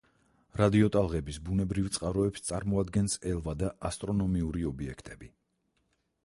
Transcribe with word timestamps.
რადიოტალღების 0.59 1.37
ბუნებრივ 1.49 1.89
წყაროებს 1.97 2.45
წარმოადგენს 2.47 3.19
ელვა 3.33 3.55
და 3.61 3.71
ასტრონომიური 3.91 4.67
ობიექტები. 4.73 5.31